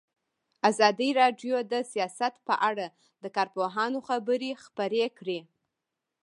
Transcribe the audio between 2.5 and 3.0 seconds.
اړه